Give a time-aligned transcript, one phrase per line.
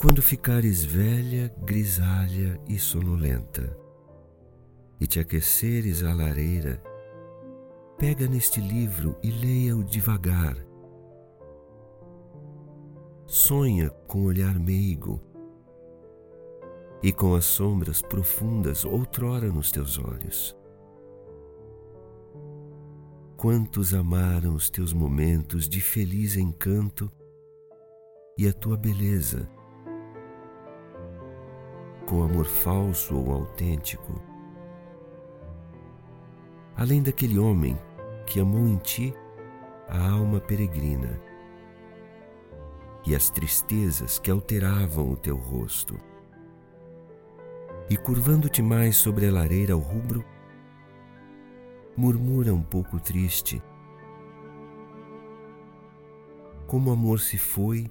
[0.00, 3.76] Quando ficares velha, grisalha e sonolenta,
[5.00, 6.80] e te aqueceres à lareira,
[7.98, 10.56] pega neste livro e leia-o devagar.
[13.26, 15.20] Sonha com olhar meigo
[17.02, 20.56] e com as sombras profundas outrora nos teus olhos.
[23.36, 27.10] Quantos amaram os teus momentos de feliz encanto
[28.38, 29.57] e a tua beleza,
[32.08, 34.18] com amor falso ou autêntico.
[36.74, 37.78] Além daquele homem
[38.24, 39.12] que amou em ti
[39.86, 41.20] a alma peregrina
[43.06, 45.98] e as tristezas que alteravam o teu rosto.
[47.90, 50.24] E curvando-te mais sobre a lareira ao rubro,
[51.94, 53.62] murmura um pouco triste.
[56.66, 57.90] Como amor se foi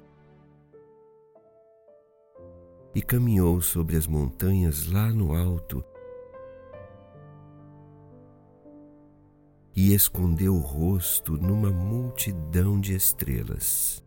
[2.98, 5.86] e caminhou sobre as montanhas lá no alto
[9.76, 14.04] e escondeu o rosto numa multidão de estrelas.